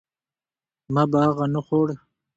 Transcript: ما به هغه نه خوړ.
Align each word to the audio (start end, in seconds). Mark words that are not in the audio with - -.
ما 0.93 1.03
به 1.11 1.17
هغه 1.25 1.45
نه 1.53 1.59
خوړ. 1.65 1.87